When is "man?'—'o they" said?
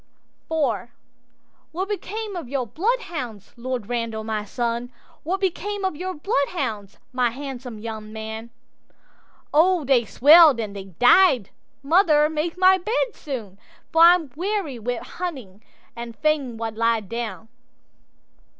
8.11-10.03